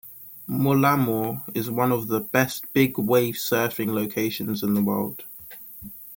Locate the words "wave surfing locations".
2.97-4.63